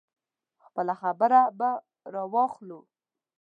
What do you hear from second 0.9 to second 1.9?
خبره به